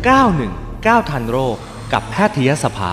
[0.00, 1.56] 919 ทันโรค
[1.92, 2.92] กับแพทยสภา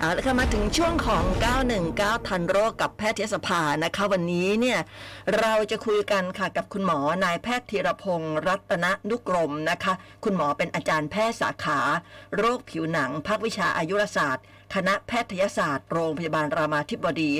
[0.00, 1.24] เอาละค่ะมาถึงช่วงของ
[1.76, 4.78] 919 ทันโรคกับแพทยสภานะคะ วันนี้เนี่ย
[5.38, 9.92] เราจะคุยกันค่ะกับคุณหมอนายแพทย์ธีรพงศ์รัตนนุกรมนะคะ
[10.24, 11.80] คุณหมอเป็นอาจารย์แพทย์สาขา
[12.36, 14.44] โรคผิวหนังภาควิชาอายุรศาสตร์
[14.74, 17.30] คณะแพทยศาสตร์โรงพยาบาลรามาธิบดี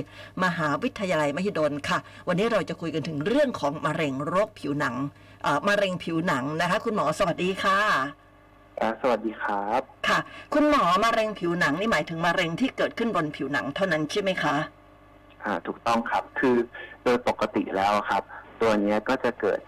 [0.45, 1.98] มหาวิทยาลัยมหิดลค่ะ
[2.29, 4.95] วันนี้เราจะคุยกันถึงเรื่องของมะเร็งโรคผิวหนัง
[5.42, 7.78] เอ่อมะเร็งผิวหนังนะคะ คุณหมอสวัสดีค่ะ
[8.80, 10.18] อ่าสวัสดีครับ ค่ะ
[10.54, 14.56] คุณหมอมะเร็งผิวหนังนี่หมายถึงมะเร็งที่เกิดขึ้นบนผิวหนังเท่านั้นใช่ไหมคะ
[15.45, 16.56] อ่าถูกต้องครับ คือ
[17.04, 18.23] โดยปกติแล้วครับ
[18.60, 19.60] ตัวเนี้ยก็จะเกิด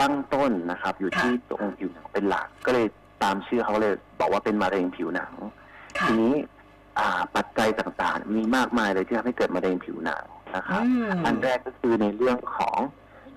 [0.00, 2.86] ตั้งต้นนะครับ อยู่ค่ะที่ตรงผิวหนังเป็นหลัก ก็เลย
[3.22, 5.32] ตามชื่อเขาเลย บอกว่าเป็นมะเร็งผิวหนัง
[5.98, 6.53] ค่ะทีนี้อ่า
[7.36, 10.24] ปัจจัยต่างๆ มีมากมายเลยที่ทำให้เกิดมะเร็งผิวหนัง
[10.56, 12.78] นะครับอืมอันแรกก็คือในเรื่องของ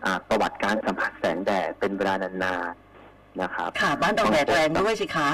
[0.06, 5.30] อ่าประวัติการสัมผัสแสงแดดเป็นเวลานานๆนะครับค่ะบ้านเราแดดแรงด้วยสิคะ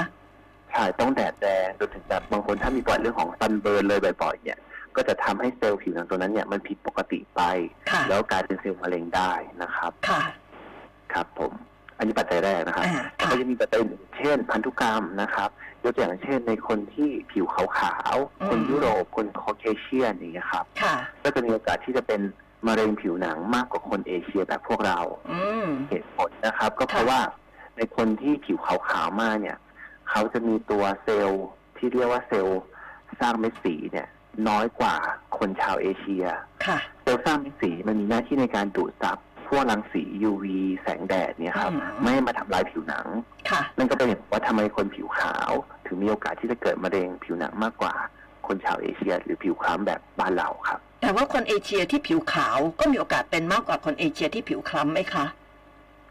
[0.72, 4.58] ใช่ต้องแดดแดงจนถึงแบบบางคนถ้ามีประวัติเรื่องของซันเบิร์นเลยบ่อยๆเนี่ย
[4.96, 7.40] ก็จะทำให้เซลล์ผิวหนังตัวนั้นเนี่ยมันผิดปกติไป
[7.90, 10.22] ค่ะแล้วกลายเป็นเซลล์มะเร็งได้นะครับค่ะ
[11.12, 11.52] ครับผม
[11.98, 15.50] อันนี้ปัจจัยแรกนะครับอ่าแล้วค่ะก็จะมีปัจจัยอื่นเช่น พันธุกรรมนะครับ
[15.84, 22.20] ยกตัวอย่างเช่นในคนที่ผิวขาวๆ คนยุโรป คนคอเคเชียนอย่างเงี้ยครับค่ะก็จะมีโอกาสที่จะเป็น
[22.66, 24.98] มะเร็งผิวหนังมากกว่าคนเอเชียแบบพวกเรา
[25.32, 27.20] อืมเหตุผลนะครับ ก็เพราะค่ะว่า
[27.76, 29.58] ในคนที่ผิวขาวๆ มากเนี่ย
[30.10, 32.60] เขาจะมีตัวเซลล์ที่เรียกว่าเซลล์
[33.20, 34.08] สร้างเม็ดสีเนี่ย
[34.48, 34.94] น้อยกว่า
[35.38, 36.24] คนชาวเอเชีย
[36.66, 40.44] ค่ะเซลล์สร้างเม็ดสีมันมีหน้าที่ในการดูดซับพ วกรังสี UV
[40.82, 43.06] แสงแดดเนี่ยครับอืมไม่ให้มาทำลายผิวหนัง
[43.50, 45.50] ค่ะนั่นก็เป็นเหตุผลว่าทำไมคนผิวขาว
[45.86, 47.94] ถึงมีโอกาสที่จะเกิดมะเร็งผิวหนังมากกว่า
[48.46, 55.24] คนชาวเอเชีย หรือผิวคล้ำแบบบ้านเราครับ แต่ว่าคนเอเชียที่ผิวขาวก็มีโอกาสเป็นมากกว่าคนเอเชียที่ผิวคล้ำไหมคะ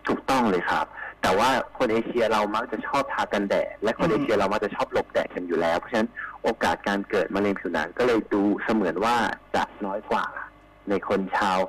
[0.07, 0.85] ถูกต้องเลยครับ
[1.21, 6.09] แต่ว่าคนเอเชียเรามักจะชอบทากันแดด และคนอืมเอเชียเรามักจะชอบหลบแดดกันอยู่แล้ว เพราะฉะนั้น
[6.43, 9.15] โอกาสการเกิดมะเร็งผิวหนังก็เลยดูเสมือนว่า
[9.55, 10.25] จะน้อยกว่า
[10.89, 11.59] ในคนชาว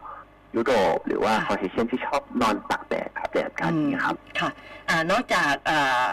[0.56, 4.50] ยุโรป หรือว่า Caucasian ที่ชอบนอนตากแดดครับแดดกันอย่างเนี้ยครับค่ะ
[4.88, 6.12] อ่านอกจากอ่า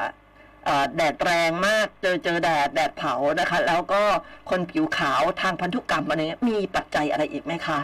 [0.68, 4.02] อ่าแดดแรงมากเจอเจอแดดแดดเผานะคะ แล้วก็
[4.50, 7.80] คนผิวขาวทางพันธุกรรมอะไรเงี้ยมีปัจจัยอะไรอีกไหมคะ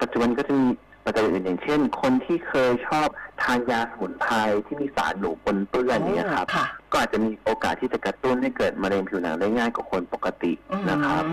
[0.00, 0.66] ปัจจุบันก็จะมี
[1.04, 3.08] ปัจจัยอื่นอย่างเช่น คนที่เคยชอบ
[3.42, 4.34] ทานยาสมุนไพร
[4.66, 11.24] ที่มีสารหนูปนเปื้อนเนี่ยครับค่ะก็อาจจะมีโอกาสที่จะกระตุ้นให้เกิดมะเร็งผิวหนังได้ง่ายกว่าคนปกติอืมนะครับ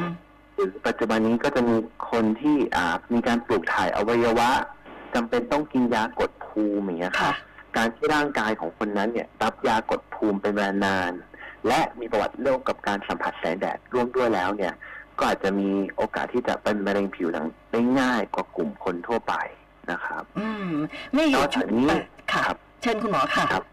[0.55, 1.75] หรือปัจจุบันนี้ก็จะมี
[2.11, 4.49] คนที่อ่ามีการปลูกถ่ายอวัยวะ
[5.13, 7.35] จำเป็นต้องกินยากดภูมิอย่างเงี้ยคค่ะรับ
[7.75, 11.11] การที่ร่างกายของคนนั้นเนี่ยรับยากดภูมิเป็นเวลานาน
[11.67, 14.73] และมีประวัติเรื่องกับการสัมผัสแสงแดดร่วมด้วยแล้วเนี่ย
[15.17, 19.33] ก็อาจจะมีโอกาสที่จะเป็นมะเร็งผิวหนังได้ง่ายกว่ากลุ่มคนทั่วไป
[19.91, 20.71] นะครับ อืม
[21.13, 23.63] ไม่อยู่นอกจากนี้เอ่อค่ะ ครับ เชิญคุณหมอค่ะ ครับ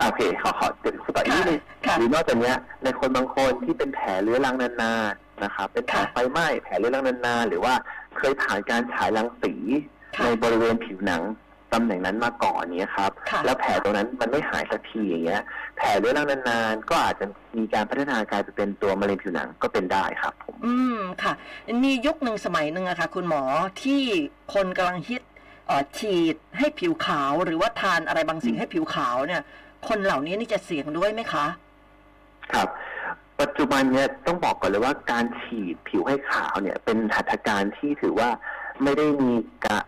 [0.00, 7.74] โอเค ขอขอเดี๋ยวต่ออีกนิดนึง ค่ะ หรือนอกจากเนี้ยในคนบางคนที่เป็นแผลเรื้อรังนานๆ นะครับเป็นแผลค่ะไฟไหม้แผลเรื้อรังนานๆหรือว่า
[8.16, 9.54] เคยผ่านการฉายรังสี
[10.16, 11.22] ค่ะในบริเวณผิวหนัง
[11.74, 15.42] ตำแหน่งนั้นมาก่อนเนี้ยครับค่ะแล้วแผลตรงนั้นมันไม่หายสักทีอย่างเงี้ย
[15.76, 21.32] แผลเรื้อรังนานๆ ก็อาจจะมีการพัฒนากลายไปเป็นตัวมะเร็งผิวหนังก็เป็นได้ครับผมอืมค่ะ
[21.84, 23.42] มียุคหนึ่งสมัยหนึ่งอะค่ะ คุณหมอ
[23.82, 24.02] ที่
[24.54, 25.22] คนกำลังฮิต
[25.66, 29.42] เอ่อฉีดให้ผิวขาว หรือว่าทานอะไรบางสิ่งให้ผิวขาวเนี่ย
[29.88, 31.46] คนเหล่านี้นี่จะเสี่ยงด้วยไหมคะ
[32.52, 32.68] ครับ
[33.40, 38.28] ปัจจุบันเนี่ยต้องบอกก่อนเลยว่าการฉีดผิวให้ขาวเนี่ย เป็นหัตถการที่ถือว่า
[38.82, 39.32] ไม่ได้มี
[39.64, 39.82] การ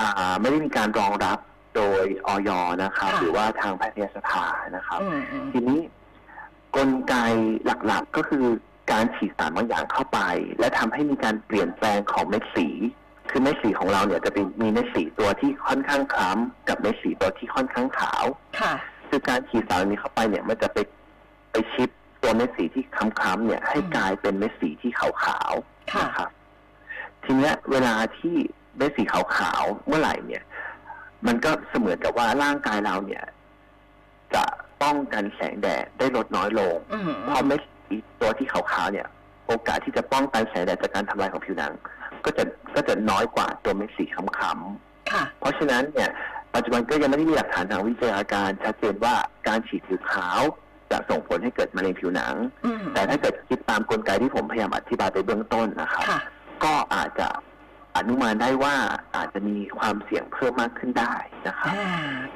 [0.00, 1.38] อ่าไม่ได้มีการรองรับ
[1.76, 2.50] โดยออย
[2.82, 4.44] นะครับ ค่ะหรือว่าทางแพทยสภา
[4.76, 5.80] นะครับอืมอืมทีนี้
[6.76, 7.14] กลไก
[7.86, 8.44] หลักๆก็คือ
[8.92, 10.20] การฉีดสารบางอย่างเข้าไป
[10.58, 12.68] และทำให้มีการเปลี่ยนแปลงของเม็ดสี
[13.30, 18.24] คือเม็ดสีของเราเนี่ยจะเป็นมีเม็ดสีตัวที่ค่อนข้างคล้ำกับเม็ดสีตัวที่ค่อนข้างขาว
[18.60, 18.72] ค่ะ
[19.08, 20.78] คือการฉีดสารนี้เข้าไปเนี่ยมันจะไป
[21.52, 21.90] ไปชิป
[22.22, 26.30] ตัวเม็ดสีที่คล้ำๆเนี่ย ให้อืมกลายเป็นเม็ดสีที่ขาวๆค่ะนะครับ
[27.24, 28.36] ทีเนี้ยเวลาที่
[28.76, 30.42] เม็ดสีขาวๆเมื่อไหร่เนี่ย
[31.26, 33.24] มันก็เสมือนกับว่าร่างกายเราเนี่ย
[34.34, 34.42] จะ
[34.82, 39.06] ป้องกันแสงแดดได้ลดน้อยลงอืมเพราะเม็ดสีตัวที่ขาวๆเนี่ย
[39.46, 41.72] โอกาสที่จะป้องกันแสงแดดจากการทำลายของผิวหนัง
[42.24, 42.44] ก็จะ
[42.74, 46.10] ก็จะน้อยกว่าตัวเม็ดสีคล้ำๆค่ะเพราะฉะนั้นเนี่ย
[46.54, 49.14] ปัจจุบันก็ยังไม่ได้มีหลักฐานทางวิทยาการชัดเจนว่า
[49.48, 50.40] การฉีดผิวขาว
[50.92, 52.34] จะส่งผลให้เกิดมะเร็งผิวหนัง
[52.64, 56.20] อืมแต่ถ้าเกิดคิดตามกลไกที่ผมพยายามอธิบายไปเบื้องต้นนะครับค่ะ
[56.64, 57.28] ก็อาจจะ
[57.96, 58.74] อนุมานได้ว่า
[59.16, 61.14] อาจจะมีความเสี่ยงเพิ่มมากขึ้นได้
[61.46, 61.88] นะครับอ่า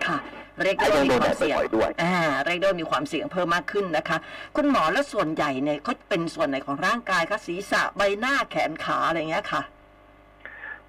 [0.06, 0.18] ค่ะ
[0.62, 4.18] เรียกได้และว่ายังมีโดนคแดวามดเสี่ยงบ่อยๆด้วยอ่าเรียกได้ว่ามีความเสี่ยงเพิ่มมากขึ้นนะคะ
[4.56, 9.62] คุณหมอแล้วส่วนใหญ่เนี่ยเขาเป็นส่วนไหนของร่างกายคะศีรษะใบหน้าแขนขาอะไรเงี้ยค่ะ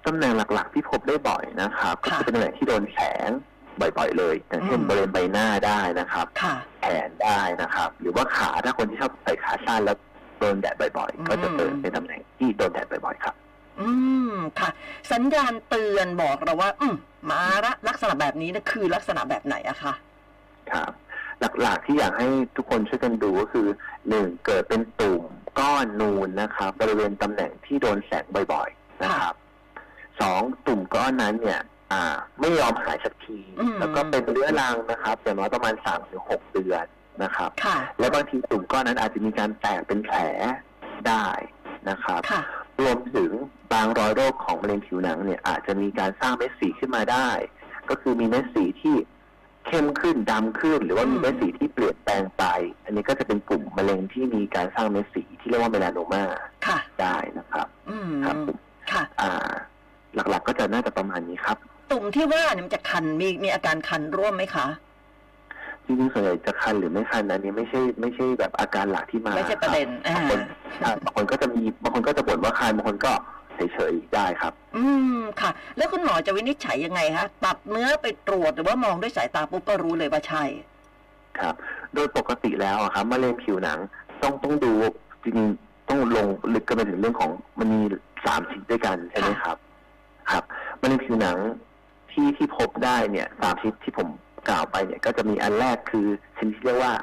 [0.04, 2.98] ตตำแหน่งหลักๆที่พบได้บ่อยนะครับ ก็ค่ะจะเป็นตำแหน่งที่โดนแส
[3.28, 3.30] ง
[3.80, 9.96] บ่อยๆ เลยอย่างเช่นอืมบริเวณใบหน้าได้นะครับค่ะแขนได้นะครับ หรือว่าขาถ้าคนที่ชอบใส่ขาสั้นแล้ว
[10.38, 13.34] โดนแดดบ่อยอืมๆก็จะเจอในตำแหน่งที่โดนแดดบ่อยๆครับ
[13.80, 13.88] อื
[14.32, 14.70] มค่ะ
[15.12, 16.94] สัญญาณเตือนบอกเราว่า อืม
[17.30, 19.92] มาละลักษณะแบบนี้นะคือลักษณะแบบไหนอะคะ
[20.72, 20.92] ครับ
[21.62, 23.66] หลักๆที่อยากให้ทุกคนช่วยกันดูก็คือ
[24.08, 25.22] หนึ่งเกิดเป็นตุ่ม
[25.60, 29.34] ก้อนนูนนะครับบริเวณตำแหน่งที่โดนแสงบ่อย ๆ นะครับ
[30.20, 31.60] สองตุ่มก้อนนั้นเนี่ย
[31.92, 32.02] อ่า
[32.40, 36.84] ไม่ยอมหายสักทีอืมแล้วก็เป็นเรื้อรังนะครับอย่างน้อยประมาณสามถึงหกเดือน
[37.22, 40.16] นะครับค่ะและบางทีตุ่มก้อนนั้นอาจจะมีการแตกเป็นแผล
[41.08, 41.26] ได้
[41.88, 42.42] นะครับค่ะ
[42.80, 43.30] รวมถึง
[43.72, 47.28] บางรอยโรคของมะเร็งผิวหนังเนี่ยอาจจะมีการสร้างเม็ดสีขึ้นมาได้
[47.90, 48.94] ก็คือมีเม็ดสีที่
[49.66, 52.44] เข้มขึ้นดำขึ้น หรือว่ามีอืมเม็ดสีที่เปลี่ยนแปลงไป
[52.84, 56.24] อันนี้ก็จะเป็นกลุ่มมะเร็งที่มีการสร้างเม็ดสีที่เรียกว่าเมลานโนมา
[56.66, 58.36] ค่ะได้นะครับอืมครับ
[58.92, 59.50] ค่ะอ่า
[60.14, 61.58] หลักๆก็จะน่าจะประมาณนี้ครับ
[61.92, 64.66] ตุ่มที่ว่าเนี่ยมันจะคันมีมีอาการคันร่วมไหมคะ
[65.84, 70.40] จริงๆส่วนใหญ่จะคันหรือไม่คันอันนี้ไม่ใช่ไม่ใช่แบบอาการหลักที่มาไม่ใช่ประเด็นคบอ่าบางคน
[70.84, 73.12] อ่าบางคนก็จะมีบางคนก็จะบ่นว่าคันบางคนก็
[73.54, 74.84] เฉยๆได้ครับ อื
[75.16, 80.44] มค่ะ แล้วคุณหมอจะวินิจฉัยยังไงคะตัดเนื้อไปตรวจหรือว่ามองด้วยสายตาปุ๊บก็รู้เลยว่าใช่
[81.40, 81.54] ครับ
[81.94, 83.78] โดยปกติแล้วอะครับมะเร็งผิวหนัง
[84.22, 84.72] ต้องต้องดู
[85.22, 87.80] จริงๆต้องลงลึกกันไปถึงเรื่องของมันมี
[88.26, 89.56] สามชนิดด้วยกันใช่ไหมครับ
[90.30, 90.44] ครับ
[90.80, 91.38] มะเร็งผิวหนัง
[92.18, 94.08] ที่ที่พบได้เนี่ยสามชนิดที่ผม
[94.48, 96.06] กล่าวไปเนี่ยก็จะมีอันแรกคือ
[96.38, 96.94] ชนิดที่เรียกว่า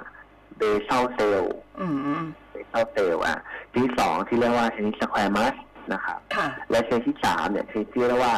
[0.57, 1.43] เบซ a ลเซล
[1.81, 1.87] อื
[2.21, 3.37] มเบซ a ลเซลอะ
[3.71, 5.55] ชนิดที่สองที่เรียกว่าชนิดสแควมัส
[5.93, 8.35] นะครับค่ะและชนิดที่สามเนี่ยชนิดที่เรียกว่า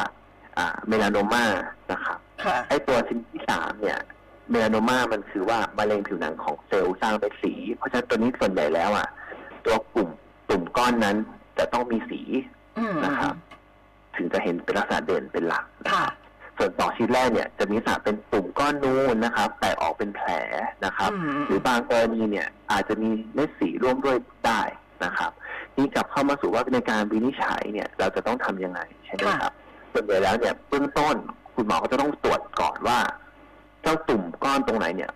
[0.58, 1.44] อ่าเมลานโนมา
[1.92, 3.98] นะครับค่ะไอตัวชนิดที่สามเนี่ย
[4.50, 9.08] เมลานโนมามันคือว่ามะเร็งผิวหนังของเซลล์สร้างเป็นสี เพราะฉะนั้นตัวนี้ส่วนใหญ่แล้วอะ
[9.64, 10.08] ตัวกลุ่ม
[10.48, 11.16] กลุ่มก้อนนั้น
[11.58, 12.20] จะต้องมีสี
[12.78, 13.34] อืมนะครับ
[14.16, 16.08] ถึงจะเห็นเป็นลักษณะเด่นเป็นหลักนะค่ะ
[16.58, 20.28] ส่วนต่อชิ้นแรกเนี่ยจะมีลักษณะเป็นตุ่มก้อนนูนนะครับแต่ออกเป็นแผล
[20.84, 24.16] นะครับอืมหรือบางกรณีเนี่ยอาจจะมีเม็ดสีร่วมด้วย
[24.46, 24.60] ได้
[25.04, 25.32] นะครับ
[25.76, 29.52] นี่กลับเข้ามาสู่ว่าในการวินิจฉัยเนี่ยเราจะต้องทำยังไงใช่ไหมครับ
[29.92, 31.16] ส่วนใหญ่แล้วเนี่ยเบื้องต้น
[31.54, 32.98] คุณหมอก็จะต้องตรวจก่อนว่า
[33.82, 35.10] เจ้าตุ่มก้อนตรงไหนเนี่ย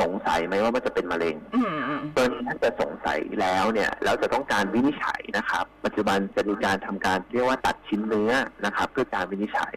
[0.00, 8.32] สงสัยไหมว่ามันจะเป็นมะเร็งอืมอืมตัวนี้ถ้าจะสงสัยแล้วเนี่ย แล้วจะต้องการวินิจฉัยนะครับ ปัจจุบันจะมีการทำการเรียกว่าตัดชิ้นเนื้อ
[8.64, 9.76] นะครับ เพื่อการวินิจฉัย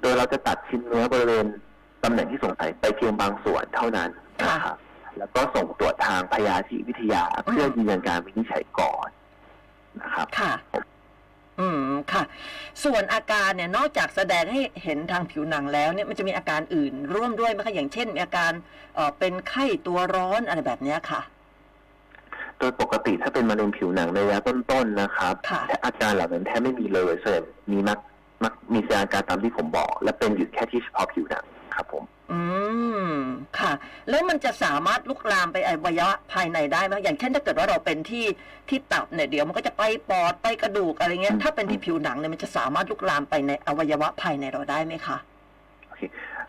[0.00, 1.46] โดยเราจะตัดชิ้นเนื้อบริเวณ
[2.04, 4.10] ตำแหน่งที่สงสัยไปเพียงบางส่วนเท่านั้น
[4.44, 4.76] นะครับ
[5.18, 9.08] แล้วก็ส่งตรวจทางพยาธิวิทยาเพื่อยืนยันการวินิจฉัยก่อน
[10.00, 10.52] นะครับค่ะ
[11.60, 11.82] อืม
[12.12, 12.22] ค่ะ
[12.84, 18.52] ส่วนอาการเนี่ยนอกจากแสดงให้เห็นทางผิวหนังแล้วเนี่ยมันจะมีอาการอื่น ร่วมด้วยไหมคะอย่างเช่นมีอาการ
[18.94, 21.20] เอ่อเป็นไข้ตัวร้อนอะไรแบบเนี้ยค่ะ
[22.58, 27.98] โดยปกติถ้าเป็นมะเร็งผิวหนังในระยะต้นๆนะครับค่ะแต่อาการเหล่านั้นแทบไม่มีเลยส่วนใหญ่มีมัก
[28.42, 31.44] มักมีแสดงอาการตามที่ผมบอก และเป็นอยู่แค่ที่เฉพาะผิวหนัง
[31.74, 32.40] ครับผม อื
[33.10, 33.14] ม
[33.58, 33.72] ค่ะ
[34.08, 38.24] แล้วมันจะสามารถลุกลามไปอวัยวะภายในได้ไหมอย่างเช่นถ้าเกิดว่าเราเป็นที่
[38.68, 45.16] ที่ตับเนี่ยเดี๋ยวมันก็จะไปปอดไปกระดูกอะไรเงี้ย ถ้าเป็นที่ผิวหนังเนี่ยมันจะสามารถลุกลามไปในอวัยวะภายในเราได้ไหมคะ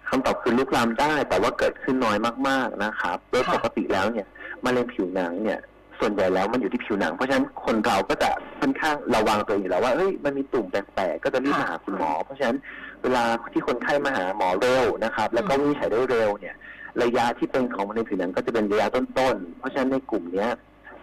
[0.07, 2.17] คำตอบคือลุกลามได้แต่ว่าเกิดขึ้นน้อย
[2.47, 4.27] มาก ๆนะครับ โดยค่ะปกติแล้วเนี่ย
[4.65, 5.59] มะเร็งผิวหนังเนี่ย
[5.99, 8.29] ส่วนใหญ่แล้วมันอยู่ที่ผิวหนัง เพราะฉะนั้นคนเราก็จะ
[8.59, 12.57] ค่อนข้างระวังตัวเองอยู่แล้วว่าเฮ้ยมันมีตุ่มแปลกๆก็จะรีบมาหาคุณหมอ เพราะฉะนั้น
[13.03, 13.23] เวลา
[13.53, 16.55] ที่คนไข้มาหาหมอเร็วนะครับ แล้วก็วินิจฉัยได้เร็วเนี่ย
[17.03, 20.49] ระยะที่เป็นของมะเร็งผิวหนังก็จะเป็นระยะต้นๆเพราะฉะนั้นในกลุ่มเนี้ย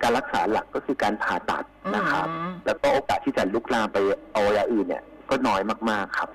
[0.03, 3.97] การรักษาหลักก็คือการผ่าตัดนะครับอืมแล้วก็โอกาสที่จะลุกลามไป
[4.35, 5.61] อวัยวะอื่นเนี่ย ก็น้อย
[5.91, 6.29] มากๆครับ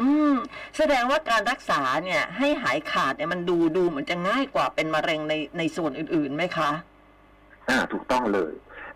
[0.00, 0.34] อืม
[0.76, 6.70] แสดงว่าการรักษาเนี่ย ให้หายขาดเนี่ยมันดูดูเหมือนจะง่ายกว่าเป็นมะเร็งในในส่วนอื่นๆไหมคะ
[7.68, 8.52] อ่าถูกต้องเลย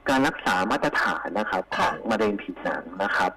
[0.09, 3.31] การรักษามาตรฐานนะครับขค่ะองมะเร็งผิวหนังนะครับ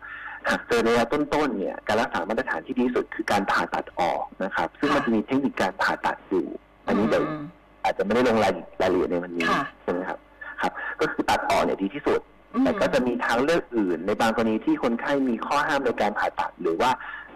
[0.50, 6.46] หากเจอในระยะต้นๆเนี่ยการรักษามาตรฐานที่ดีที่สุดคือการผ่าตัดออกนะครับ ซึ่งมันจะมีเทคนิคการผ่าตัดอยู่
[6.88, 7.44] อันนี้เดี๋ยวอืม
[7.84, 10.20] อาจจะไม่ได้ลงรายรายละเอียดในวันนี้ค่ะใช่ไหมครับ
[10.62, 10.72] ครับ
[11.02, 12.20] ก็คือตัดออกเนี่ยดีที่สุด
[12.54, 16.92] อืมแต่ก็จะมีทางเลือกอื่น ในบางกรณีที่คนไข้มีข้อห้ามในการผ่าตัด หรือว่า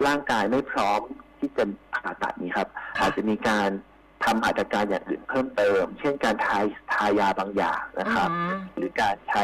[0.06, 1.02] ร่างกายไม่พร้อม
[1.40, 1.64] ที่จะ
[1.96, 3.70] ผ่าตัดนี้ครับค่ะอาจจะมีการ
[4.24, 9.44] ทำหัตถการอย่างอื่นเพิ่มเติม เช่นการทายทายาบางอย่างนะครับอืมหรือการใช้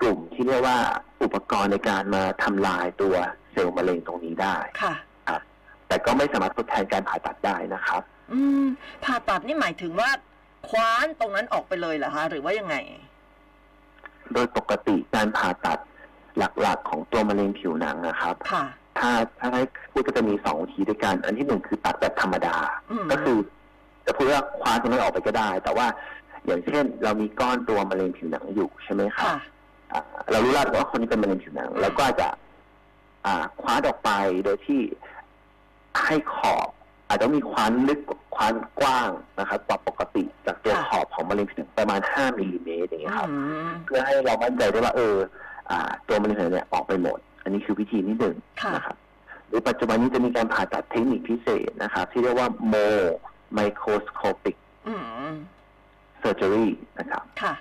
[0.00, 0.78] กลุ่มที่เรียกว่า
[1.22, 3.14] อุปกรณ์ในการมาทำลายตัว
[3.52, 4.94] เซลล์มะเร็งตรงนี้ได้ค่ะ
[5.28, 5.40] ครับ
[5.88, 8.66] แต่ก็ไม่สามารถทดแทนการผ่าตัดได้นะครับ อืม
[9.04, 10.10] ผ่าตัดนี่หมายถึงว่า
[10.68, 12.76] คว้านตรงนั้นออกไปเลยเหรอคะหรือว่ายังไง
[14.32, 15.78] โดยปกติการผ่าตัด
[16.38, 18.64] หลักๆ ของตัวมะเร็งผิวหนังนะครับค่ะ
[18.98, 22.56] ถ้าถ้าให้พูดก็จะมีสองวิธีด้วยกัน อันที่หนึ่งคือตัดแบบธรรมดา
[22.90, 23.38] อืมก็คือ
[24.06, 25.86] จะพูดว่าคว้านตรงนั้นออกไปก็ได้ แต่ว่า
[26.46, 29.36] อย่างเช่นเรามีก้อนตัวมะเร็งผิวหนังอยู่ใช่ไหมครับค่ะ
[29.92, 32.28] อ่าเรารู้แล้วว่าคนนี้เป็นมะเร็งผิวหนังเราก็อาจจะ
[33.26, 34.10] อ่า คว้านออกไป
[34.44, 34.80] โดยที่
[36.06, 36.68] ให้ขอบ
[37.08, 38.00] อาจจะมีคว้านลึก
[38.34, 43.36] คว้านกว้างนะครับกว่าปกติจากตัวค่ะขอบของมะเร็งผิวหนังประมาณ 5มิลลิเมตรอย่างเงี้ยครับอื
[43.68, 45.16] มเพื่อให้เรามั่นใจได้ว่าเออ
[45.70, 48.96] อ่า ตัวมะเร็งผิวหนังเนี่ยออกไปหมด อันนี้คือวิธีที่หนึ่งค่ะนะครับ
[49.48, 52.88] หรือปัจจุบันนี้จะมีการผ่าตัดเทคนิคพิเศษนะครับ ที่เรียกว่า Mo
[53.58, 54.56] Microscopic
[54.88, 54.94] อื
[55.30, 55.32] ม
[56.22, 56.66] Surgery
[56.98, 57.54] นะครับค่ะ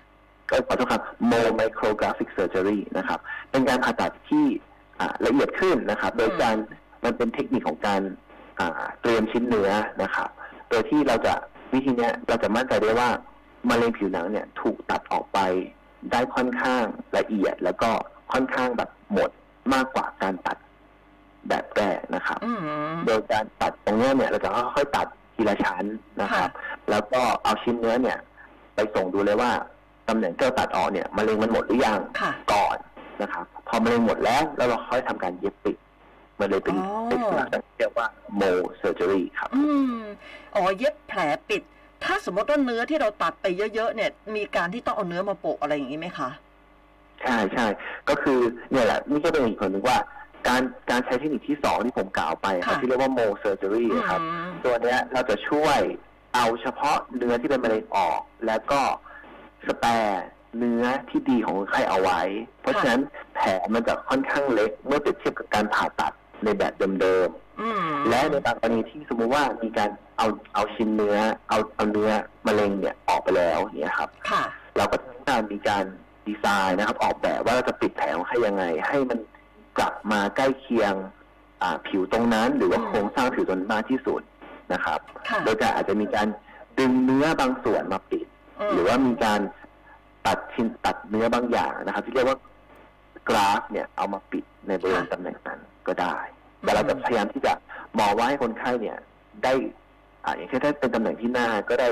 [0.49, 3.19] ก็ขอโทษครับ Mo Micrographic Surgery นะครับ
[3.51, 4.45] เป็นการผ่าตัดที่
[4.99, 6.55] อ่าละเอียดขึ้นนะครับ โดยการ
[7.03, 8.01] มันเป็นเทคนิคของการ
[8.59, 9.71] อ่าเตรียมชิ้นเนื้อ
[10.03, 10.29] นะครับ
[10.69, 11.33] โดยที่เราจะ
[11.73, 13.09] วิธีเนี้ยเราจะมั่นใจได้ว่า
[13.69, 15.39] มะเร็งผิวหนังเนี่ยถูกตัดออกไป
[16.11, 16.83] ได้ค่อนข้าง
[17.17, 17.89] ละเอียด แล้วก็
[18.33, 19.29] ค่อนข้างแบบหมด
[19.73, 20.57] มากกว่าการตัด
[21.49, 22.59] แบบแรกนะครับอืม
[23.05, 25.07] โดยการตัดตรงเนี้ยเนี่ย เราจะค่อยๆตัด
[25.41, 25.85] ทีละชั้น
[26.21, 26.49] นะครับ
[26.89, 28.17] แล้วก็เอาชิ้นเนื้อเนี่ย
[28.75, 29.51] ไปส่งดูเลยว่า
[30.07, 32.77] ตำแหน่งที่เราตัดออกเนี่ยมะเร็งมันหมดหรือยังค่ะก่อน
[33.21, 35.77] นะครับ พอมะเร็งหมดแล้วแล้วเราค่อยทำการเย็บปิด
[36.39, 38.07] มันเลยเป็นอ๋อเป็นลักษณะที่เรียกว่า
[38.39, 39.95] Mo surgery ครับอืม
[40.55, 41.19] อ๋อเย็บแผล
[41.49, 41.61] ปิด
[42.03, 46.29] ถ้าสมมติว่าเนื้อที่เราตัดไปเยอะๆเนี่ย มีการที่ต้องเอาเนื้อมาโปะอะไรอย่างนี้ไหมคะ
[47.21, 47.65] ใช่ใช่
[48.09, 48.39] ก็คือ
[48.71, 49.97] เนี่ยแหละนี่ก็เป็นอีกคนหนึ่งว่า
[50.47, 55.79] การการใช้เทคนิคที่สองที่ผมกล่าวไปครับค่ะที่เรียกว่า Mo surgery ครับอืมตัวเนี้ยเราจะช่วย
[56.35, 58.81] เอาเฉพาะเนื้อที่เป็นมะเร็งออก แล้วก็
[59.67, 60.25] สแปร์
[60.57, 62.21] เนื้อที่ดีของคนไข้เอาไว้
[62.61, 63.01] เพราะฉะนั้น
[63.35, 67.29] แผลมันจะค่อนข้างเล็กเมื่อเปรียบเทียบกับการผ่าตัดในแบบเดิม
[67.61, 71.17] อืมๆและในบางกรณีที่สมมุติว่ามีการเอาเอาชิ้นเนื้อ
[71.49, 72.09] เอาเอาเนื้อ
[72.47, 74.43] มะเร็งเนี่ยออกไปแล้วเนี่ยครับค่ะ
[74.77, 75.85] เราก็ต้องการมีการ
[76.27, 79.19] ดีไซน์นะครับ ออกแบบว่าเราจะปิดแผลของใครยังไง ให้มัน
[79.77, 80.93] กลับมาใกล้เคียง
[81.61, 84.21] อ่าผิวตรงนั้น หรือว่าอืมโครงสร้างผิวตรงนั้นมากที่สุด
[84.73, 84.99] นะครับ
[85.29, 86.27] ค่ะโดยการอาจจะมีการ
[86.79, 88.25] ดึงเนื้อบางส่วนมาปิด
[88.59, 89.39] มหรือว่ามีการ
[90.25, 92.37] ตัดชิ้นตัดเนื้อบางอย่างนะครับ ที่เรียกว่า
[93.29, 96.17] กราฟเนี่ยเอามาปิดในบริเวณค่ะตำแหน่งนั้นก็ได้
[96.59, 97.53] แต่เราจะพยายามที่จะ
[97.99, 98.97] มองว่าให้คนไข้เนี่ย
[99.43, 99.53] ได้
[100.25, 101.89] อ่าอย่างเช่นถ้าเป็นตำแหน่งที่หน้าก็ได้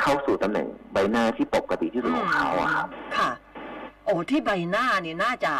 [0.00, 2.88] เข้าสู่ตำแหน่งใบหน้าที่ปกติที่สุดของเขาอะครับ
[3.18, 3.30] ค่ะ
[4.04, 5.52] โอ้ที่ใบหน้านี่น่าจะ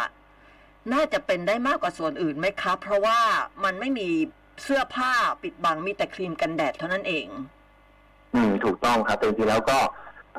[0.93, 3.19] น่าจะเป็นได้มากกว่าส่วนอื่นไหมครับเพราะว่า
[3.65, 4.09] มันไม่มี
[4.65, 5.13] เสื้อผ้า
[5.43, 7.27] ปิดบังมีแต่ครีมกันแดดเท่านั้นเอง
[8.35, 9.79] อืม ถูกต้องครับแต่จริงๆแล้วก็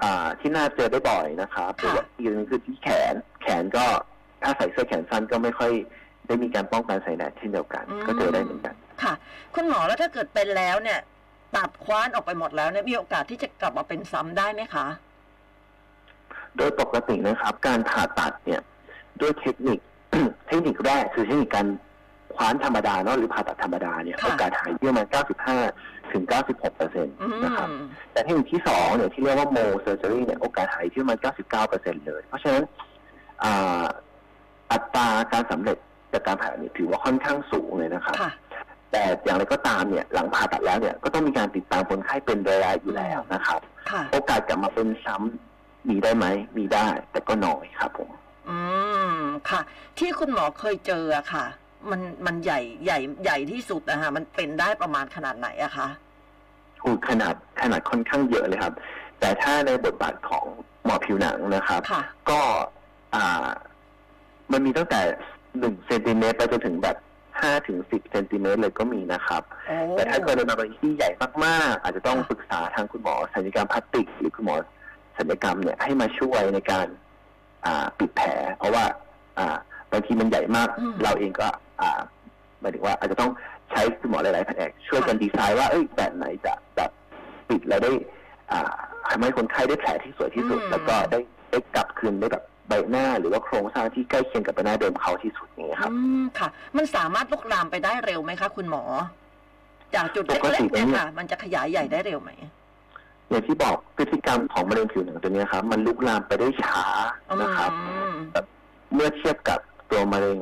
[0.02, 3.86] อ่า ที่หน้าเจอได้บ่อยนะครับหรือค่ะว่าอีกอันหนึงคือที่แขน แขนก็
[4.44, 5.72] ถ้าใส่เสื้อแขนสั้นก็ไม่ค่อย
[6.28, 9.14] ได้มีการป้องกันแสงแดดเช่นเดียวกัน ก็เจอได้เหมือนกัน ค่ะ
[9.56, 11.00] คุณหมอแล้วถ้าเกิดเป็นแล้วเนี่ย
[11.56, 14.86] ตัดคว้านออกไปหมดแล้วเนี่ยมีโอกาสที่จะกลับมาเป็นซ้ำได้ไหมคะ
[16.58, 18.62] โดยปกตินะครับ การผ่าตัดเนี่ย
[19.22, 19.80] ด้วยเทคนิค
[20.48, 21.68] เทคนิคแรกคือเทคนิคการ
[22.36, 25.08] คว้านธรรมดาเนาะหรือผ่าตัดธรรมดาเนี่ยค่ะโอกาสหายที่ประมาณ
[25.60, 32.64] 95 ถึง 96เปอร์เซ็นต์อืมนะครับแต่เทคนิคที่สองเนี่ยที่เรียกว่า Mohs surgery เนี่ยโอกาสหายที่ประมาณ99เปอร์เซ็นต์เลย เพราะฉะนั้น
[33.44, 33.86] อ่า
[34.72, 35.78] อัตราการสำเร็จ
[36.14, 38.32] จากการผ่าตัดเนี่ยถือว่าค่อนข้างสูงเลยนะครับค่ะ
[38.92, 43.62] แต่อย่างไรก็ตามเนี่ยหลังผ่าตัดแล้วเนี่ยก็ต้องมีการติดตามคนไข้เป็นระยะอยู่แล้วนะครับ
[43.92, 46.26] ค่ะโอกาสกลับมาเป็นซ้ำมีได้ไหม
[46.58, 48.10] มีได้แต่ก็น้อยครับผม
[48.50, 48.58] อื
[49.16, 49.62] มค่ะ
[50.00, 51.46] ที่คุณหมอเคยเจออะค่ะ
[51.90, 55.88] มันมันใหญ่ใหญ่ใหญ่ที่สุดนะฮะมันเป็นได้ประมาณขนาดไหนอะคะ
[56.84, 58.74] อูขนาดขนาดค่อนข้างเยอะเลยครับ
[59.20, 60.46] แต่ถ้าในบทบาทของ
[60.86, 62.40] หมอผิวหนังนะครับค่ะก็
[63.16, 63.48] อ่า
[64.52, 65.02] มันมีตั้งแต่
[65.60, 66.98] หนึ่งเซนติเมตรไปจนถึงแบบ
[67.42, 71.10] ห้าถึงสิบเซนติเมตรเลยก็มีนะครับโอ้แต่ถ้าเกิดในบางกรณีที่ใหญ่
[71.46, 74.56] มากๆ อาจจะต้องค่ะปรึกษาทางคุณหมอศัลยกรรมพลาสติก หรือคุณหมอ
[75.18, 77.05] ศัลยกรรมเนี่ยให้มาช่วยในการอ่า
[78.00, 78.84] ปิดแผล เพราะว่า
[79.38, 79.58] อ่า
[79.92, 81.48] บางทีมันใหญ่มากอืมเราเองก็
[81.82, 82.00] อ่า
[82.62, 83.32] หมายถึงว่าอาจจะต้อง
[83.72, 86.92] ใช้คุณหมอหลายๆแผนกช่วยกันดีไซน์ว่าเอ้ยแบบไหนจะแบบ
[87.50, 87.92] ปิดแล้วได้
[88.52, 88.74] อ่า
[89.10, 91.20] ทำให้คนไข้ได้แผลที่สวยที่สุด แล้วก็ได้
[91.52, 98.84] ได้กลับคืนได้แบบใบหน้าหรือว่าโครงสร้างที่ใกล้เคียงกับใบหน้าเดิมเขาที่สุดอย่างเงี้ยครับอืมค่ะ มันสามารถลุกลามไปได้เร็วไหมคะ คุณหมอ
[99.96, 102.32] จากจุดปกเล็ติกๆเนี่ยเนี่ยค่ะ มันจะขยายใหญ่ได้เร็วไหม
[103.30, 106.82] อย่างที่บอกพฤติกรรมของมะเร็งผิวหนังตัวเนี้ยครับ มันลุกลามไปได้ช้า
[107.42, 108.14] นะครับอืม
[108.94, 109.60] เมื่อเทียบกับ
[109.92, 110.40] ตัวมะเร็ง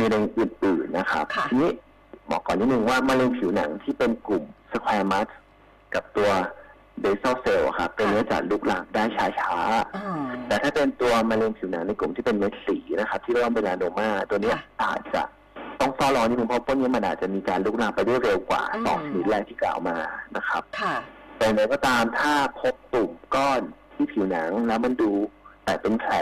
[0.00, 1.72] มะเร็งอื่นๆนะครับค่ะทีนี้
[2.30, 5.26] บอกก่อนนิดนึงว่ามะเร็งผิวหนังที่เป็นกลุ่ม squamous
[5.94, 6.28] กับตัว
[7.00, 9.50] เบซ l ลเซลล์ครับเป็นเนื้อจะลุกลามได้ช้า
[9.96, 15.22] อืมๆแต่ถ้าเป็นตัวมะเร็งผิวหนังในกลุ่มที่เป็นเม็ดสีนะครับ ที่เรียกว่าเมลานโนมาตัวเนี้ยค่ะอาจจะ
[15.80, 19.96] ต้องเฝ้ารอนิดนึงเพราะพวกนี้มันอาจจะมีการลุกลามไปได้เร็วกว่าอืมสองชนิดแรกที่กล่าวมา
[20.36, 20.94] นะครับค่ะ
[21.38, 23.62] แต่อย่างไรก็ตามถ้าพบตุ่มก้อน
[23.94, 25.12] ที่ผิวหนังแล้วมันดู
[25.64, 26.14] แต่เป็นแผล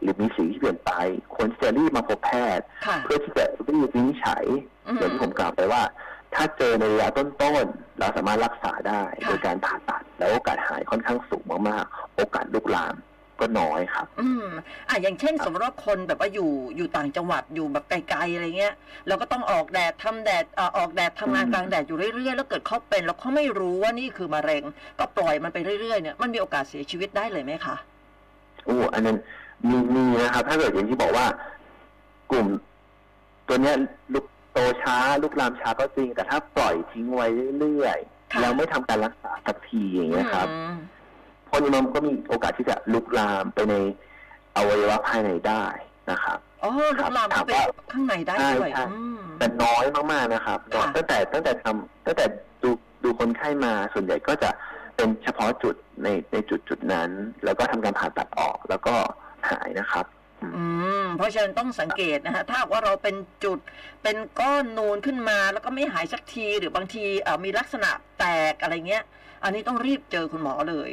[0.00, 0.92] หรือมีสีที่เปลี่ยนไป
[1.34, 4.44] ควรที่จะรีบมาพบแพทย์ค่ะเพื่อที่จะรีบวินิจฉัย
[4.86, 5.82] อืมอย่างที่ผมกล่าวไปว่า
[6.34, 12.94] ถ้าเจอในระยะต้นๆเราสามารถรักษาได้ค่ะโดยการผ่าตัด แล้วโอกาสหายค่อนข้างสูงมากๆ โอกาสลุกลาม
[13.40, 14.46] ก็น้อยครับ อืม
[14.88, 18.74] อะอย่างเช่น สมมติว่าคนแบบว่าอยู่อยู่ต่างจังหวัดอยู่แบบไกลๆอะไรเงี้ย
[19.08, 24.62] เราก็ต้องออกแดดทำแดดเอ่อออกแดดทำงานอืมกลางแดดอยู่เรื่อยๆแล้วเกิดเขาเป็นแล้วเขาไม่รู้ว่านี่คือมะเร็ง
[24.98, 27.76] ก็ปล่อยมันไปเรื่อยๆเนี่ยมันมีโอกาสเสียชีวิตได้เลยไหมคะ
[28.64, 29.16] โอ้อันนั้น
[29.68, 31.26] มีมีนะครับ ถ้าเกิดอย่างที่บอกว่า
[32.30, 32.46] กลุ่ม
[33.48, 33.76] ตัวเนี้ย
[34.14, 37.26] ลุกโตช้าลุกลามช้าก็จริง แต่ถ้าปล่อยทิ้งไว้
[37.60, 37.98] เรื่อย
[38.32, 40.76] ค่ะๆแล้วไม่ทำการรักษาสักทีอย่างเงี้ยครับอืม
[41.52, 43.74] พวกนี้มันก็มีโอกาสที่จะลุกลามไปใน
[44.56, 45.64] อวัยวะภายในได้
[46.10, 52.26] นะครับอ๋อลุกลามเข้าไปถามว่าข้างในได้ด้วยใช่ใช่อืมแต่น้อยมากๆนะครับค่ะตั้งแต่ตั้งแต่ทำตั้งแต่
[52.62, 52.70] ดู
[53.04, 54.50] ดูคนไข้มาส่วนใหญ่ก็จะ
[54.96, 57.10] เป็นเฉพาะจุดในในจุดจุดนั้น
[57.44, 58.94] แล้วก็ทำการผ่าตัดออกแล้วก็
[59.50, 60.06] หายนะครับ
[60.56, 60.64] อื
[61.02, 63.58] ม เพราะฉะนั้นต้องสังเกตนะฮะถ้าหากว่าเราเป็นจุด
[64.02, 69.04] เป็นก้อนนูนขึ้นมา แล้วก็ไม่หายสักทีหรือบางทีเอ่อมีลักษณะแตกอะไรเงี้ย
[69.44, 70.90] อันนี้ต้องรีบเจอคุณหมอเลย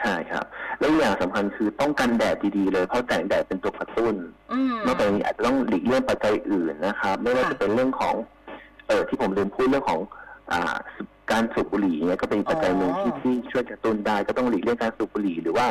[0.00, 0.44] ใช่ครับ
[0.78, 4.14] แล้วอย่างสำคัญคือต้องกันแดดดีๆเลยเพราะแสงแดดเป็นตัวกระตุ้น
[4.52, 8.14] อืมนอกจากนี้อาจจะต้องหลีกเลี่ยงปัจจัยอื่นนะครับ ไม่ว่าค่ะจะเป็นเรื่องของ
[8.88, 10.00] เออที่ผมลืมพูดเรื่องของ
[10.52, 10.76] อ่า
[11.32, 15.66] การสูบบุหรี่เนี่ยก็เป็นปัจจัยหนึ่งที่ที่ช่วยกระตุ้นได้ก็ต้องหลีกเลี่ยงการสูบบุหรี่หรือว่า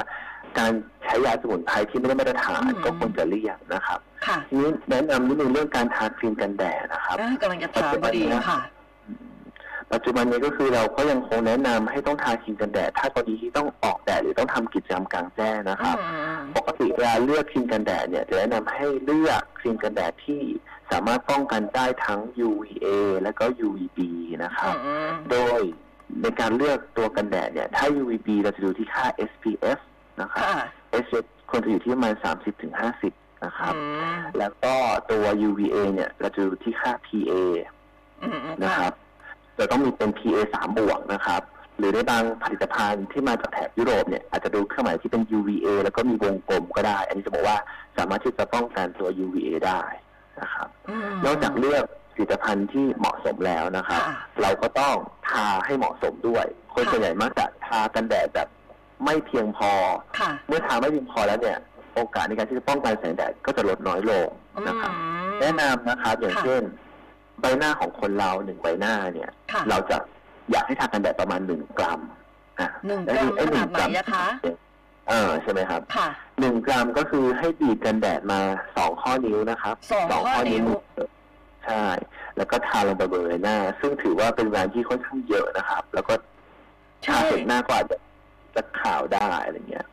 [0.59, 0.71] การ
[1.03, 8.59] ใช้ยาสมุนไพรที่ไม่ได้มาตรฐานก็ควรจะเลี่ยงนะครับค่ะทีนี้แนะนำนิดนึงเรื่องการทาครีมกันแดดนะครับอ่ากำลังจะถามพอดีค่ะ
[9.93, 20.41] ปัจจุบันนี้ก็คือเราก็ยังคงแนะนำให้ต้องทาครีมกันแดด ถ้ากรณีที่ต้องออกแดดหรือต้องทำกิจกรรมกลางแจ้งนะครับอืมปกติเวลาเลือกครีมกันแดดเนี่ยจะแนะนำให้เลือกครีมกันแดดที่
[20.91, 22.85] สามารถป้องกันได้ทั้ง UVA
[23.23, 23.99] และก็ UVB
[24.43, 25.61] นะครับอืมโดย
[26.21, 29.79] ในการเลือกตัวกันแดดเนี่ย ถ้า UVB เราจะดูที่ค่า SPF
[30.21, 30.65] นะครับค่ะ
[31.03, 32.13] SPF ควรจะอยู่ที่ประมาณ
[32.79, 33.81] 30-50นะครับอื
[34.17, 34.73] มแล้วก็
[35.11, 37.33] ตัว UVA เนี่ย เราจะดูที่ค่า PA
[38.23, 38.93] อืมนะคค่ะรับ
[39.59, 41.41] จะต้องมีเป็น PA 3บวกนะครับ
[41.77, 47.57] หรือในบางผลิตภัณฑ์ที่มาจากแถบยุโรปเนี่ยอาจจะดูเครื่องหมายที่เป็น UVA แล้วก็มีวงกลมก็ได้ อันนี้จะบอกว่า
[47.97, 49.81] สามารถที่จะป้องกันตัว UVA ได้
[50.41, 50.67] นะครับ
[51.13, 51.83] มนอกจากเลือก
[52.13, 54.95] ผลิตภัณฑ์ที่เหมาะสมแล้วนะครับค่ะเราก็ต้อง
[55.29, 58.47] ทาให้เหมาะสมด้วย คนค่ะส่วนใหญ่มักจะทากันแดดแบบ
[59.03, 59.71] ไม่เพียงพอ
[60.19, 61.57] ค่ะเมื่อทาไม่เพียงพอแล้วเนี่ย
[61.95, 66.63] โอกาสในการที่จะป้องกันแสงแดดก็จะลดน้อยลงอืนะครับมแนะนำนะครับอย่างค่ะเช่น
[67.41, 69.97] ใบหน้าของคนเราหนึ่งใบหน้าเนี่ยค่ะเราจะ
[70.51, 72.01] อยากให้ทากันแดดประมาณหนึ่งกรัม
[72.59, 74.25] อะหนึ่งกรัมไอ้ขนาดไหนอะคะ
[75.09, 78.39] เออใช่ไหมครับค่ะหนึ่งกรัมก็คือให้บีบกันแดดมา
[78.77, 80.65] สองข้อนิ้วนะครับสองข้อนิ้ว
[81.65, 81.85] ใช่
[82.37, 86.13] แล้วก็ทาลงไปบนใบหน้า ซึ่งถือว่าเป็นแรงที่ค่อนข้างเยอะนะครับ แล้วก็
[87.05, 87.97] ทาใช่เสร็จหน้าก็อาจจะ
[88.55, 89.85] จะขาวได้อะไรเงี้ย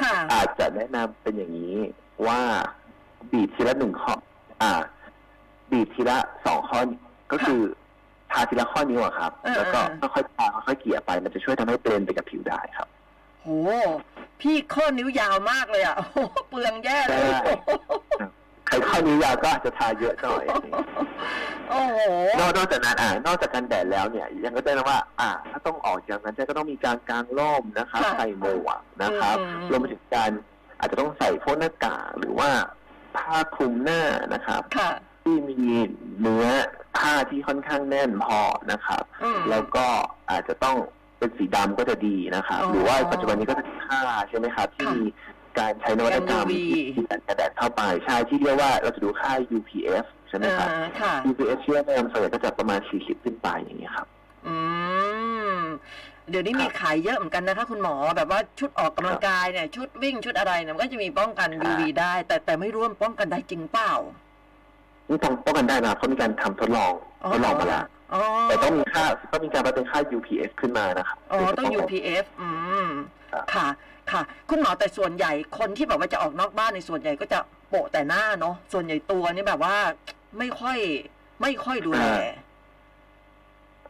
[0.00, 1.76] ค่ะอาจจะแนะนำเป็นอย่างนี้
[2.26, 2.40] ว่า
[3.32, 4.14] บีบทีละหนึ่งข้อ
[4.62, 4.72] อ่า
[5.72, 6.80] บีบทีละสองข้อ
[7.32, 7.60] ก็คือ
[8.30, 12.88] ทาทีละข้อนิ้วอะครับ เออแล้วก็เออค่อยๆทาค่อยๆเกลี่ยไป มันจะช่วยทำให้เบลนไปกับผิวได้ครับ
[13.40, 13.46] โห
[14.40, 17.52] พี่ข้อนิ้วยาวมากเลยอะโอ้โหเปลืองแย่เลย ใช่
[18.66, 20.44] ใครข้อนิ้วยาวก็อาจจะทาเยอะหน่อย
[21.70, 21.98] โอ้โห
[22.40, 30.30] นอกนอกจากนั้นอ่านอกจากกันแดดแล้วเนี่ย ยังก็ได้นะว่า อ่า ถ้าต้องออกจากนั้นก็ต้องมีการกางร่มนะครับค่ะใส่หมวกนะครับอืม รวมไปถึงการ
[30.78, 32.50] อาจจะต้องใส่พวกหน้ากากหรือว่า
[33.16, 34.02] ผ้าคลุมหน้า
[34.34, 34.90] นะครับ ค่ะ
[35.22, 35.54] ที่มี
[36.20, 36.46] เนื้อ
[36.98, 38.40] ผ้าที่ค่อนข้างแน่นพอ
[38.72, 39.86] นะครับ อืม แล้วก็
[40.30, 40.76] อาจจะต้อง
[41.18, 45.06] เป็นสีดำก็จะดีนะครับ อ๋อหรือว่าปัจจุบันนี้ก็จะมีผ้าใช่ไหมครับ ที่ค่ะมี
[45.58, 46.52] การใช้นวัตกรรม UV
[46.94, 54.06] ที่กันกระแดดเข้าไปใช่ที่เรียกว่าเราจะดูค่า UPF ใช่ไหมครับ อ่าค่ะ UPF ที่แนะนำส่วนใหญ่ก็จะประมาณ 40 ขึ้นไปอย่างเงี้ยครับ
[54.46, 54.56] อื
[55.58, 55.60] ม
[56.30, 63.92] เดี๋ยวนี้มีขายเยอะเหมือนกันนะคะ คุณหมอแบบว่าชุดออกกำลังกายเนี่ย ชุดวิ่งชุดอะไรเนี่ยมันก็จะมีป้องกันค่ะ UV ได้ แต่แต่ไม่รู้ว่าป้องกันได้จริงเปล่า
[65.10, 66.92] นี่ต้องป้องกันได้นะเพราะมีการทำทดลอง
[67.32, 72.48] ทดลองมาแล้วอ๋อแต่ต้องมีค่าต้องมีการวัดเป็นค่า UPF ขึ้นมานะครับอ๋อต้องถึจะป้กัน UPF อื
[72.84, 72.88] ม
[73.32, 73.66] ครับค่ะ
[74.12, 79.76] ค่ะ คุณหมอแต่ส่วนใหญ่คนที่แบบว่าจะออกนอกบ้านในส่วนใหญ่ก็จะโปะแต่หน้าเนาะส่วนใหญ่ตัวนี่แบบว่า
[80.38, 80.78] ไม่ค่อย
[81.42, 82.04] ไม่ค่อยดูแล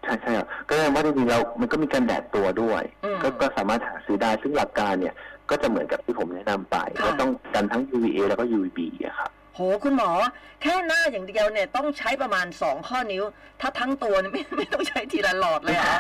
[0.03, 5.15] ใช่ใช่ครับก็แสดงว่าจริงๆแล้วมันก็มีการแดดตัวด้วยอืมก็ก็สามารถหาซื้อได้ซึ่งหลักการเนี่ย
[5.51, 10.11] ก็จะเหมือนกับที่ผมแนะนำไปค่ะก็ต้องกันทั้ง UVA แล้วก็ UVB อะครับโหคุณหมอ
[10.62, 13.23] แค่หน้าอย่างเดียวเนี่ยต้องใช้ประมาณสองข้อนิ้ว
[13.61, 15.94] ถ้าทั้งตัวเนี่ยไม่ไม่ต้องใช้ทีละหลอดเลยเหรอ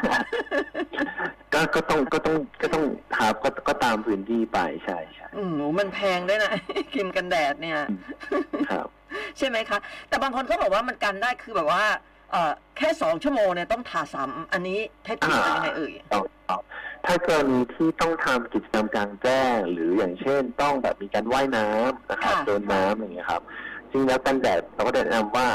[1.52, 2.84] ก็ก็ต้องก็ต้องก็ต้อง
[3.18, 6.52] ครับก็ก็ตามพื้นที่ไปใช่ใช่อืมโหมันแพงด้วยนะ
[6.92, 7.78] ครีมกันแดดเนี่ย
[8.70, 8.86] ครับ
[9.38, 11.84] ใช่ไหมคะ แต่บางคนก็บอกว่ามันกันได้คือแบบว่า
[12.32, 16.39] เอ่อแค่สองชั่วโมงเนี่ยต้องทาซ้ำอันนี้เท็จจริงเป็นยังไงเอ่ยต้องต้อง
[17.06, 23.42] ถ้ากรณีที่ต้องทำกิจกรรมกลางแจ้ง หรืออย่างเช่น ต้องแบบมีการว่ายน้ำนะครับค่ะโดนน้ำอย่างเงี้ยครับ
[23.90, 25.48] จริงแล้วกันแดดเราก็แนะนำว่า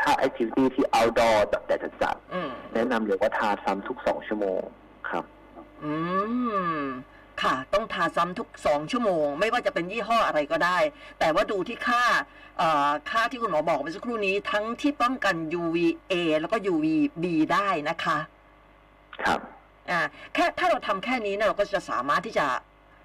[0.00, 4.60] ถ้า activity ที่ outdoor แบบแดดจัดอืมๆแนะนำเลยว่าทาซ้ำทุกสองชั่วโมง
[5.10, 5.24] ครับ
[5.84, 5.94] อื
[6.74, 6.78] ม
[7.42, 10.78] ค่ะ ต้องทาซ้ำทุกสองชั่วโมง ไม่ว่าจะเป็นยี่ห้ออะไรก็ได้
[11.18, 12.04] แต่ว่าดูที่ค่า
[12.58, 18.18] เอ่อค่าที่คุณหมอบอกเมื่อสักครู่นี้ ทั้งที่ป้องกัน UVA แล้วก็ UVB ได้นะคะ
[19.24, 19.40] ครับ
[19.90, 20.00] อ่า
[20.34, 22.46] แค่ถ้าเราทำแค่นี้เนี่ยเราก็จะสามารถที่จะ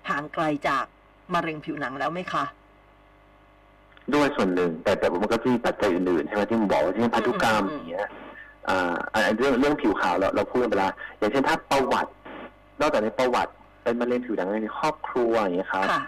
[0.09, 0.85] ห่างไกลจาก
[1.33, 2.43] มะเร็งผิวหนังแล้วไหมคะ
[4.13, 8.09] ด้วยส่วนหนึ่ง แต่แต่มันก็จะมีปัจจัยอื่นๆใช่ไหมที่ผมบอกว่าเช่นพันธุกรรมอืมอย่างเงี้ย
[8.69, 12.11] อ่าอันเรื่องเรื่องผิวขาวเราเราพูดกันไปแล้วอย่างเช่นถ้าประวัติ
[12.79, 13.51] นอกจากในประวัติ
[13.83, 16.03] เป็นมะเร็งผิวหนังในครอบครัวอย่างเงี้ยครับค่ะ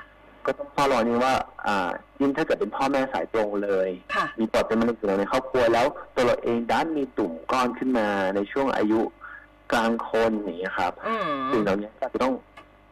[0.45, 1.33] ก็ต้องเฝ้ารอนี่ว่า
[1.67, 1.89] อ่า
[2.21, 9.01] ยิ่งถ้าเกิดเป็นพ่อแม่สายตรงเลยค่ะมีปอดเป็นมะเร็งผิวหนังในครอบครัวแล้วตัวเราเองด้านมีตุ่มก้อนขึ้นมาในช่วงอายุ
[9.71, 12.33] กลางคนอย่างเงี้ยครับอืมสิ่งเหล่านี้ก็จะต้อง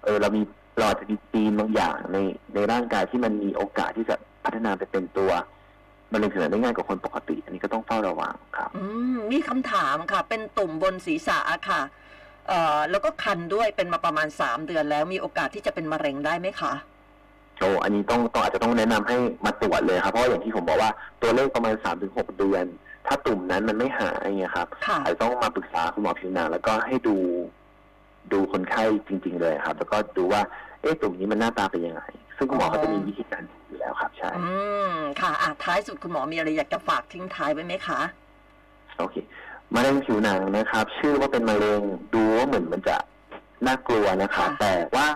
[0.03, 0.41] เออเรามี
[0.77, 2.17] เราอาจจะมีจีนบางอย่างใน
[2.53, 5.31] ในร่างกายที่มันมีโอกาสที่จะพัฒนาไปเป็นตัว
[6.11, 8.83] มะเร็งผิวหนังได้ง่ายกว่าคนปกติ อันนี้ก็ต้องเฝ้าระวังครับ อื
[9.15, 11.81] มมีคำถามค่ะ เป็นตุ่มบนศีรษะอะค่ะ
[12.47, 16.73] เอ่อ แล้วก็คันด้วยเป็นมาประมาณสามเดือนแล้วมีโอกาสที่จะเป็นมะเร็งได้ไหมคะ
[17.59, 22.65] โอ้อันนี้ต้องต้องอาจจะต้องแนะนำให้มาตรวจเลยครับ เพราะว่าอย่างที่ผมบอกว่าตัวเลขประมาณสามถึงหกเดือน
[23.07, 27.17] ถ้าตุ่มนั้นมันไม่หายอย่างเงี้ยครับค่ะอาจจะต้องมาปรึกษาคุณหมอผิวหนังแล้วก็ให้ดู
[28.31, 30.41] ดูคนไข้จริง ๆ เลยครับ แล้วก็ดูว่า
[30.81, 32.01] เอ๊ะตุ่มนี้มันหน้าตาเป็นยังไง
[32.37, 34.47] ซึ่งคุณหมอเขาจะมีวิธีการดูอยู่แล้วครับ ใช่ อื
[34.91, 37.99] มค่ะอะท้ายสุดคุณหมอมีอะไรอยากจะฝากทิ้งท้ายไว้ไหมคะ
[38.97, 39.15] โอเค
[39.75, 41.81] มะเร็งผิวหนังนะครับ ชื่อว่าเป็นมะเร็ง
[42.13, 42.95] ดูว่าเหมือนมันจะ
[43.65, 45.07] น่ากลัวนะครับค่ะแต่ว่า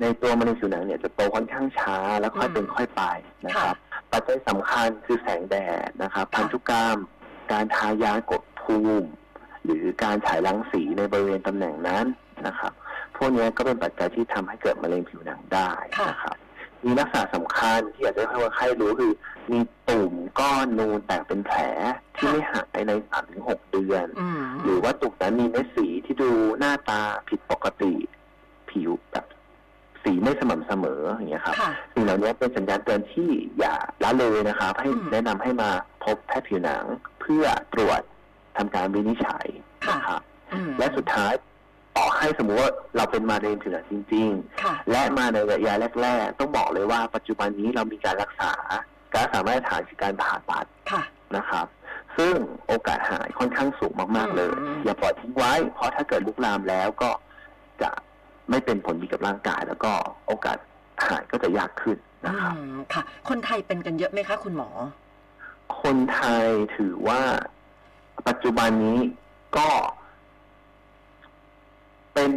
[0.00, 3.02] ในตัวมะเร็งผิวหนังเนี่ยจะโตค่อนข้างช้าแล้วค่อยเป็นอืมค่อยไป
[3.46, 3.76] นะครับ
[4.12, 5.56] ปัจจัยสำคัญคือแสงแด
[5.86, 6.96] ดนะครับค่ะพันธุกรรม
[7.52, 9.08] การทายากดภูมิ
[9.64, 12.04] หรือการฉายรังสีในบริเวณตำแหน่งนั้น
[12.46, 12.72] นะครับ
[13.16, 15.70] พวกนี้ก็เป็นปัจจัยที่ทำให้เกิดมะเร็งผิวหนังได้
[16.10, 16.36] นะครับ
[16.84, 19.12] มีลักษณะสำคัญที่อยากจะให้คนไข้รู้คือ
[19.52, 21.60] มีตุ่มก้อนนูนแตกเป็นแผล
[22.16, 27.92] ที่ไม่หายในสามถึงหกเดือนอืมหรือว่าตุ่มนั้นมีเม็ดสีที่ดูหน้าตาผิดปกติ
[28.70, 29.26] ผิวแบบ
[30.02, 35.70] สีไม่สม่ำเสมออย่างเงี้ยครับค่ะสิ่งเหล่านี้เป็นสัญญาณเตือนที่อย่าละเลยนะครับ ให้อืมแนะนำให้มา
[36.04, 36.84] พบแพทย์ผิวหนัง
[37.24, 38.00] เพื่อตรวจ
[38.56, 39.46] ทำการวินิจฉัย
[39.86, 40.20] ค่ะนะครับ
[40.52, 41.32] อืมและสุดท้าย
[41.96, 44.28] ต่อให้สมมุติว่าเราเป็นมะเร็งผิวหนังจริง
[44.62, 48.52] ค่ะๆและมาในระยะแรก ๆ ต้องบอกเลยว่าปัจจุบันนี้เรามีการรักษา
[49.12, 51.02] การรักษามาตรฐานคือการผ่าตัดค่ะ
[51.36, 51.66] นะครับ
[52.16, 52.34] ซึ่ง
[52.66, 57.10] โอกาสหายค่อนข้างสูงมากๆเลยอืมอย่าปล่อยทิ้งไว้ เพราะถ้าเกิดลุกลามแล้วก็
[57.82, 57.90] จะ
[58.50, 59.92] ไม่เป็นผลดีกับร่างกาย แล้วก็
[60.26, 60.58] โอกาส
[61.08, 64.68] หายก็จะยากขึ้นนะครับอืมค่ะ คนไทยเป็นกันเยอะไหมคะ คุณหมอ
[65.84, 67.20] คนไทยถือว่า
[68.28, 68.98] ปัจจุบันนี้
[69.56, 69.68] ก็
[72.14, 72.30] เป็น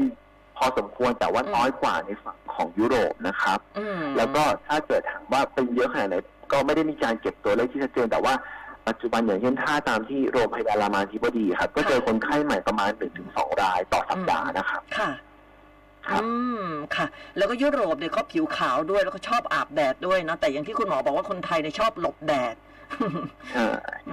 [0.58, 6.16] พอสมควรแต่ว่าอืมน้อยกว่าในฝั่งของยุโรปนะครับอืมแล้วก็ถ้าเกิดถามว่าเป็นเยอะขนาดไหน
[6.52, 8.34] ก็ไม่ได้มีการเก็บตัวเลขที่ชัดเจนแต่ว่า
[8.88, 15.10] ปัจจุบันอย่างเช่นถ้าตามที่โรงพยาบาลรามาธิบดีครับ ก็เจอคนไข้ใหม่ประมาณหนึ่งถึงสองรายต่อสัปดาห์นะครับค่ะ
[16.08, 16.30] ครับอื
[16.64, 17.06] มค่ะ
[17.38, 22.67] แล้วก็ยุโรปเนี่ยเขาผิวขาวด้วยแล้วก็ชอบอาบแดดด้วยนะแต่อย่างที่คุณหมอบอกว่าคนไทยเนี่ยชอบหลบแดดใช่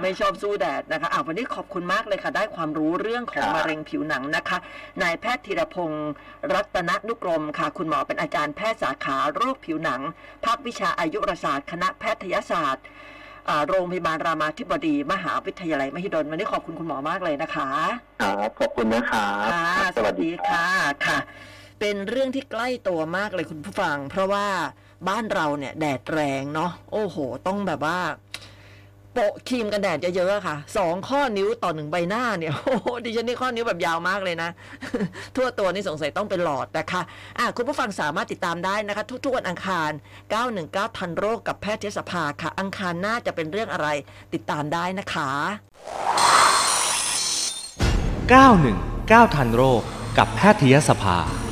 [0.01, 4.57] ไม่ชอบสู้แดดนะคะอะวันนี้ขอบคุณมากเลยค่ะ ได้ความรู้เรื่องของครับมะเร็งผิวหนังนะคะ
[5.01, 6.11] นายแพทย์ธีรพงศ์
[6.53, 10.01] รัตนนุกรมค่ะ คุณหมอเป็นอาจารย์แพทย์สาขาโรคผิวหนัง
[10.45, 12.85] ภาควิชาอายุรศาสตร์ คณะแพทยศาสตร์
[13.49, 17.69] อ่าโรงพยาบาลรามาธิบดี มหาวิทยาลัยมหิดลวันนี้ขอบคุณคุณหมอมากเลยนะคะ
[18.21, 20.65] ครับขอบคุณนะครับค่ะครับสวัสดีค่ะ
[21.07, 21.19] ค่ะ
[21.79, 24.47] เป็นเรื่องที่ใกล้ตัวมากเลยคุณผู้ฟัง เพราะว่า
[25.09, 27.97] บ้านเราเนี่ยแดดแรงเนาะโอ้โห ต้องแบบว่า
[29.15, 34.49] โปะครีมกันแดดเยอะๆค่ะสองข้อนิ้วต่อหนึ่งใบหน้าเนี่ยโอ้โหดิฉันนี่ข้อนิ้วแบบยาวมากเลยนะ
[35.35, 37.01] ทั่วตัวนี่สงสัยต้องเป็นหลอดนะคะ
[37.39, 39.91] อะคุณผู้ฟังสามารถติดตามได้นะคะ ทุกๆวันอังคาร
[40.43, 43.87] 919 ทันโรคกับแพทยสภาค่ะ อังคารหน้าจะเป็นเรื่องอะไร
[44.33, 45.29] ติดตามได้นะคะ
[49.17, 49.81] 919 ทันโรค
[50.17, 51.44] กับแพทยสภา